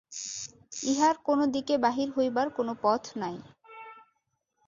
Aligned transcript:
ইহার 0.83 1.15
কোনো 1.23 1.43
দিকে 1.55 1.73
বাহির 1.77 2.07
হইবার 2.15 2.47
কোনো 2.49 2.73
পথ 2.81 3.03
নাই। 3.15 3.35